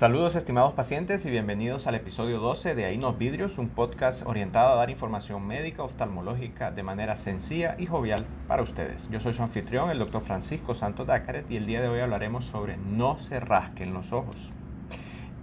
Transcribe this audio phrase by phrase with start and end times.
[0.00, 4.76] Saludos estimados pacientes y bienvenidos al episodio 12 de Ainos Vidrios, un podcast orientado a
[4.76, 9.10] dar información médica oftalmológica de manera sencilla y jovial para ustedes.
[9.10, 12.46] Yo soy su anfitrión, el doctor Francisco Santos Dácaret, y el día de hoy hablaremos
[12.46, 14.50] sobre no se rasquen los ojos.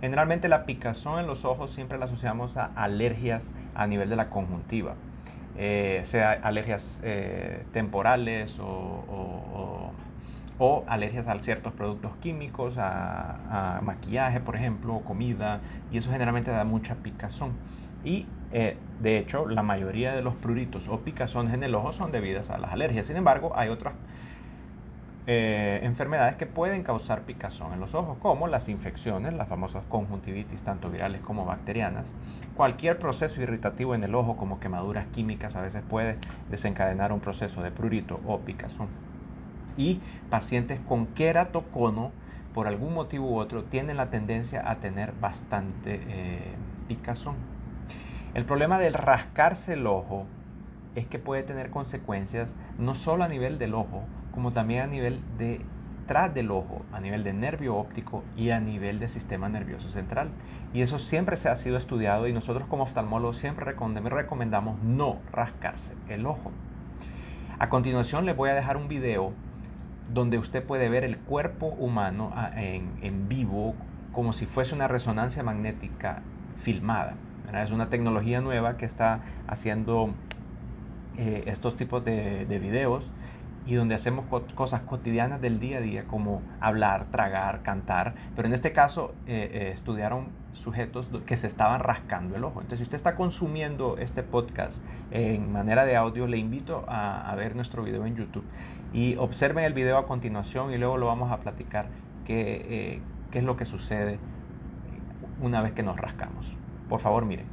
[0.02, 4.32] Generalmente la picazón en los ojos siempre la asociamos a alergias a nivel de la
[4.32, 4.96] conjuntiva,
[5.56, 9.92] eh, sea alergias eh, temporales o o
[10.88, 15.62] alergias a ciertos productos químicos, a, maquillaje, por ejemplo, o comida,
[15.92, 17.54] y eso generalmente da mucha picazón.
[18.04, 22.12] Y eh, de hecho, la mayoría de los pruritos o picazones en el ojo son
[22.12, 23.08] debidas a las alergias.
[23.08, 23.94] Sin embargo, hay otras
[25.28, 30.64] eh, enfermedades que pueden causar picazón en los ojos, como las infecciones, las famosas conjuntivitis,
[30.64, 32.12] tanto virales como bacterianas.
[32.56, 36.18] Cualquier proceso irritativo en el ojo, como quemaduras químicas, a veces puede
[36.50, 38.88] desencadenar un proceso de prurito o picazón
[39.78, 42.12] y pacientes con queratocono,
[42.54, 46.56] por algún motivo u otro, tienen la tendencia a tener bastante eh,
[46.88, 47.36] picazón.
[48.34, 50.26] El problema del rascarse el ojo
[50.96, 55.22] es que puede tener consecuencias no solo a nivel del ojo, como también a nivel
[55.38, 55.62] de
[56.08, 60.30] tras del ojo, a nivel de nervio óptico y a nivel del sistema nervioso central.
[60.74, 65.94] Y eso siempre se ha sido estudiado y nosotros como oftalmólogos siempre recomendamos no rascarse
[66.08, 66.52] el ojo.
[67.60, 69.34] A continuación les voy a dejar un video
[70.14, 73.76] donde usted puede ver el cuerpo humano ah, en, vivo
[74.12, 76.22] como si fuese una resonancia magnética
[76.56, 77.16] filmada.
[77.54, 80.14] Es una tecnología nueva que está haciendo
[81.18, 83.12] eh, estos tipos de, videos
[83.68, 88.54] y donde hacemos cosas cotidianas del día a día como hablar, tragar, cantar, pero en
[88.54, 92.62] este caso eh, eh, estudiaron sujetos que se estaban rascando el ojo.
[92.62, 97.56] Entonces, si usted está consumiendo este podcast en manera de audio, le invito a, ver
[97.56, 98.46] nuestro video en YouTube
[98.94, 101.88] y observen el video a continuación y luego lo vamos a platicar
[102.26, 104.18] qué, eh, qué es lo que sucede
[105.42, 106.56] una vez que nos rascamos.
[106.90, 107.46] Por favor, miren.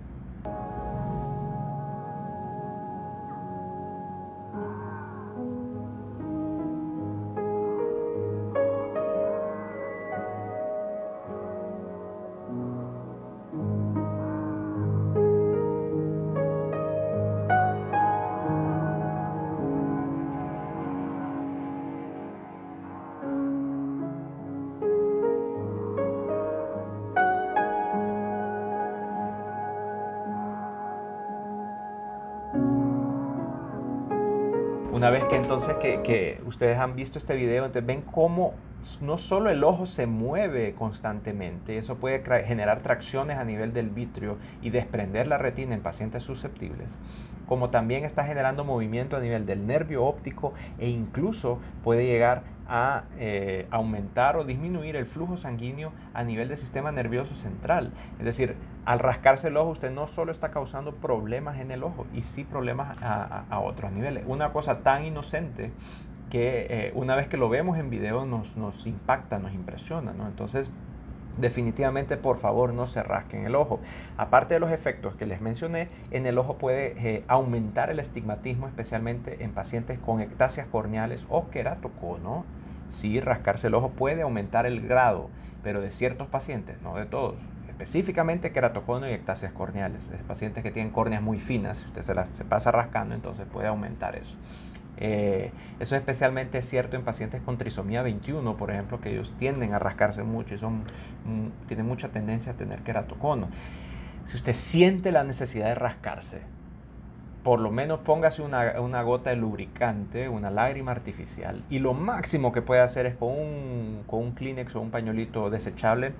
[34.94, 38.54] Una vez que entonces que, ustedes han visto este video, entonces ven cómo
[39.00, 44.38] no solo el ojo se mueve constantemente, eso puede generar tracciones a nivel del vitrio
[44.62, 46.94] y desprender la retina en pacientes susceptibles,
[47.48, 53.02] como también está generando movimiento a nivel del nervio óptico e incluso puede llegar a
[53.18, 57.90] eh, aumentar o disminuir el flujo sanguíneo a nivel del sistema nervioso central.
[58.20, 62.06] Es decir, al rascarse el ojo usted no solo está causando problemas en el ojo,
[62.14, 64.24] y sí problemas a, otros niveles.
[64.26, 65.72] Una cosa tan inocente
[66.30, 70.12] que eh, una vez que lo vemos en video nos, impacta, nos impresiona.
[70.12, 70.26] ¿no?
[70.26, 70.70] Entonces,
[71.38, 73.80] definitivamente por favor no se rasquen el ojo.
[74.16, 78.66] Aparte de los efectos que les mencioné, en el ojo puede eh, aumentar el estigmatismo,
[78.66, 82.44] especialmente en pacientes con ectasias corneales o queratocono.
[82.88, 85.30] Sí, rascarse el ojo puede aumentar el grado,
[85.62, 87.36] pero de ciertos pacientes, no de todos.
[87.74, 90.08] Específicamente queratocono y ectasias corneales.
[90.14, 93.46] Es pacientes que tienen córneas muy finas, si usted se las se pasa rascando, entonces
[93.52, 94.36] puede aumentar eso.
[94.96, 99.74] Eh, eso es especialmente cierto en pacientes con trisomía 21, por ejemplo, que ellos tienden
[99.74, 100.84] a rascarse mucho y son,
[101.24, 103.48] mm, tienen mucha tendencia a tener queratocono.
[104.26, 106.42] Si usted siente la necesidad de rascarse,
[107.42, 112.52] por lo menos póngase una, una, gota de lubricante, una lágrima artificial, y lo máximo
[112.52, 116.12] que puede hacer es con un, con un Kleenex o un pañuelito desechable,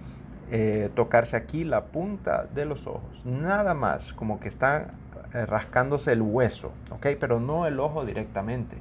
[0.50, 3.24] eh, tocarse aquí la punta de los ojos.
[3.24, 4.92] Nada más, como que están
[5.32, 7.06] eh, rascándose el hueso, ¿ok?
[7.18, 8.76] Pero no el ojo directamente,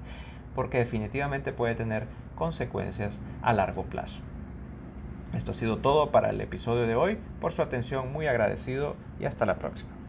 [0.56, 2.06] porque definitivamente puede tener
[2.36, 4.20] consecuencias a largo plazo.
[5.34, 7.18] Esto ha sido todo para el episodio de hoy.
[7.42, 10.03] Por su atención, muy agradecido y hasta la próxima.